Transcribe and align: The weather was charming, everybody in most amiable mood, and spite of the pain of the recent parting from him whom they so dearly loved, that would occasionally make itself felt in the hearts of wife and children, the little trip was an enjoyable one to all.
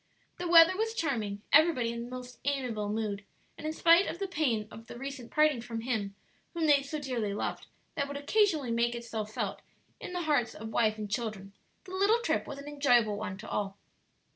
The 0.39 0.47
weather 0.47 0.75
was 0.75 0.95
charming, 0.95 1.43
everybody 1.53 1.91
in 1.93 2.09
most 2.09 2.39
amiable 2.43 2.89
mood, 2.89 3.23
and 3.55 3.71
spite 3.75 4.07
of 4.07 4.17
the 4.17 4.27
pain 4.27 4.67
of 4.71 4.87
the 4.87 4.97
recent 4.97 5.29
parting 5.29 5.61
from 5.61 5.81
him 5.81 6.15
whom 6.55 6.65
they 6.65 6.81
so 6.81 6.97
dearly 6.97 7.35
loved, 7.35 7.67
that 7.93 8.07
would 8.07 8.17
occasionally 8.17 8.71
make 8.71 8.95
itself 8.95 9.31
felt 9.31 9.61
in 9.99 10.13
the 10.13 10.23
hearts 10.23 10.55
of 10.55 10.69
wife 10.69 10.97
and 10.97 11.11
children, 11.11 11.53
the 11.83 11.91
little 11.93 12.19
trip 12.21 12.47
was 12.47 12.57
an 12.57 12.67
enjoyable 12.67 13.15
one 13.17 13.37
to 13.37 13.47
all. 13.47 13.77